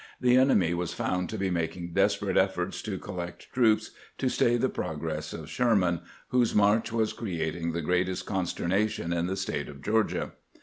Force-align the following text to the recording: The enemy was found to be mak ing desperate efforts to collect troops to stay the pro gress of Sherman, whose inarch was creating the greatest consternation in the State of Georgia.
The 0.19 0.35
enemy 0.35 0.73
was 0.73 0.95
found 0.95 1.29
to 1.29 1.37
be 1.37 1.51
mak 1.51 1.77
ing 1.77 1.93
desperate 1.93 2.35
efforts 2.35 2.81
to 2.81 2.97
collect 2.97 3.53
troops 3.53 3.91
to 4.17 4.29
stay 4.29 4.57
the 4.57 4.67
pro 4.67 4.95
gress 4.95 5.31
of 5.31 5.47
Sherman, 5.47 6.01
whose 6.29 6.55
inarch 6.55 6.91
was 6.91 7.13
creating 7.13 7.71
the 7.73 7.83
greatest 7.83 8.25
consternation 8.25 9.13
in 9.13 9.27
the 9.27 9.37
State 9.37 9.69
of 9.69 9.83
Georgia. 9.83 10.31